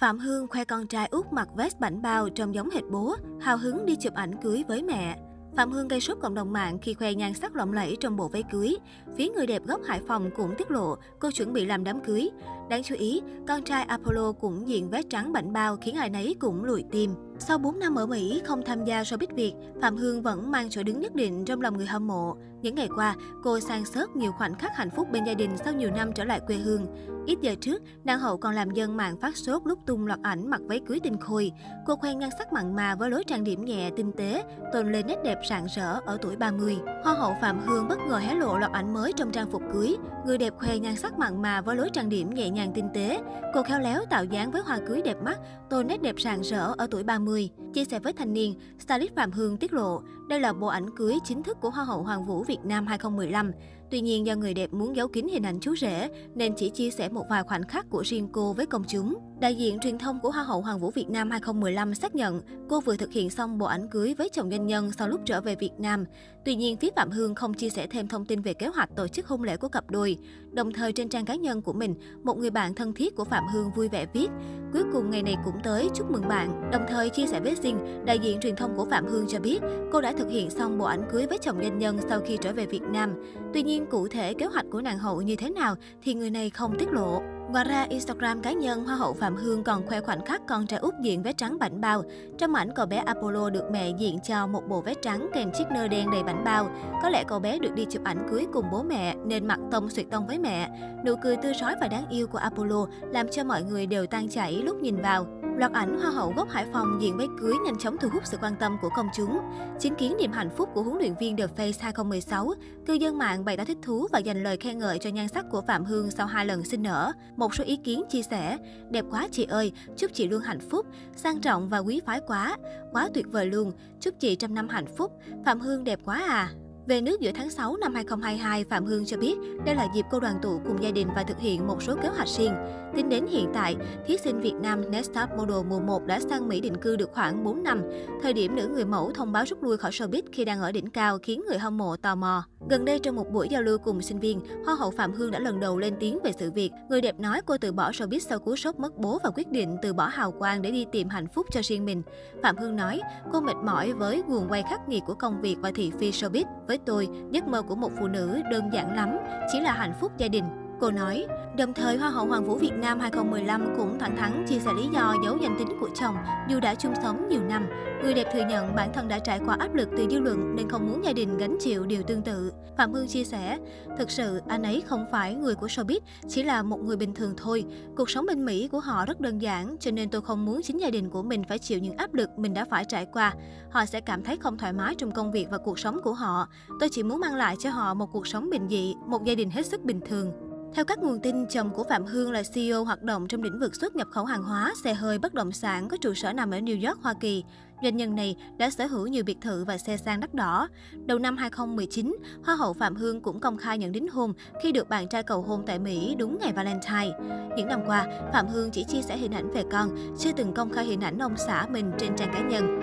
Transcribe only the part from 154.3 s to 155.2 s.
quay khắc nghiệt của